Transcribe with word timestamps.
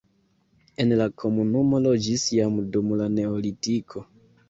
En 0.85 0.93
la 1.01 1.07
komunumo 1.25 1.83
loĝis 1.89 2.27
jam 2.39 2.59
dum 2.75 2.93
la 3.05 3.11
neolitiko. 3.21 4.09